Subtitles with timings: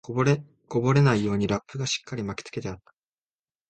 [0.67, 2.95] こぼれないようにラップがしっかり巻きつけてあった